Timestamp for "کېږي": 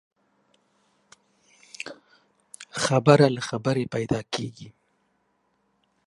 4.33-4.69